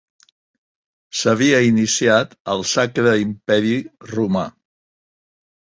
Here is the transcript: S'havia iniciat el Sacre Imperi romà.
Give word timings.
S'havia 1.19 1.59
iniciat 1.67 2.33
el 2.55 2.67
Sacre 2.73 3.15
Imperi 3.27 3.79
romà. 4.17 4.47